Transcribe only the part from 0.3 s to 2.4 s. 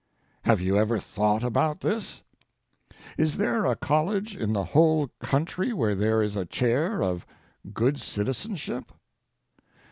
Have you ever thought about this?